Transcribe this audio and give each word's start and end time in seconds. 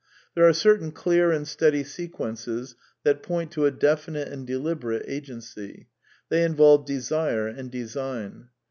There 0.33 0.47
are 0.47 0.51
certain 0.51 0.91
clear 0.93 1.31
and 1.31 1.47
steady 1.47 1.83
se 1.83 2.07
quences 2.07 2.73
that 3.03 3.21
point 3.21 3.51
to 3.51 3.67
a 3.67 3.71
definite 3.71 4.29
and 4.29 4.47
deliberate 4.47 5.05
agency; 5.07 5.89
they 6.29 6.43
involve 6.43 6.87
desire 6.87 7.45
and 7.47 7.69
design. 7.69 8.47